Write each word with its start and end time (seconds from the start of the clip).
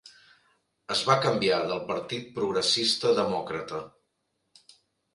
Es 0.95 1.03
va 1.09 1.17
canviar 1.25 1.59
del 1.73 1.83
Partit 1.91 2.33
Progressista 2.39 3.15
Demòcrata. 3.23 3.87